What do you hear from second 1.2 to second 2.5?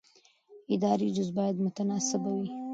باید متناسبه وي.